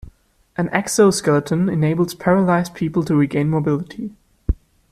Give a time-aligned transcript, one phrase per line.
[0.57, 4.15] An exo-skeleton enables paralyzed people to regain mobility.